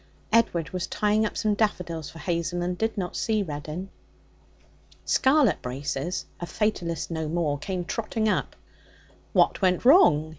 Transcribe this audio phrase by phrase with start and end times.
[0.33, 3.91] Edward was tying up some daffodils for Hazel, and did not see Reddin.
[5.05, 8.55] Scarlet braces, a fatalist no more, came trotting up.
[9.33, 10.29] 'What went wrong?'